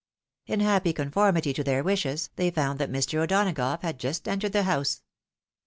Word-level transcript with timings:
In 0.47 0.61
happy 0.61 0.93
conformity 0.93 1.53
to 1.53 1.63
their 1.63 1.83
wishes, 1.83 2.31
they 2.35 2.49
found 2.49 2.79
that 2.79 2.91
Mr. 2.91 3.19
O'Donagough 3.19 3.83
had 3.83 3.99
just 3.99 4.27
entered 4.27 4.51
the 4.51 4.63
house. 4.63 5.03